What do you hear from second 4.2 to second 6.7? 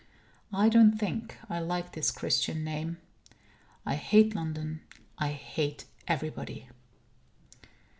London. I hate everybody.